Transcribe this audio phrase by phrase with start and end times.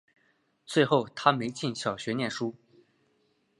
[0.65, 2.55] 最后她没进小学念书